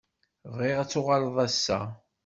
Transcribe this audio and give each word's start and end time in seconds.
Bɣiɣ 0.53 0.77
ad 0.79 0.89
tuɣaleḍ 0.89 1.37
ass-a. 1.45 1.79